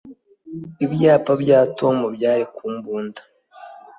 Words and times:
Ibyapa 0.85 1.33
bya 1.41 1.59
Tom 1.79 1.97
byari 2.15 2.45
ku 2.55 2.63
mbunda 2.75 3.21